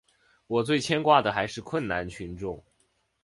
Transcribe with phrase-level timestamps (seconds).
[0.47, 2.63] 我最牵挂的还是困难群众。